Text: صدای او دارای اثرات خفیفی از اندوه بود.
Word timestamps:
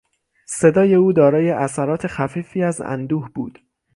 صدای 0.47 0.95
او 0.95 1.13
دارای 1.13 1.51
اثرات 1.51 2.07
خفیفی 2.07 2.63
از 2.63 2.81
اندوه 2.81 3.29
بود. 3.29 3.59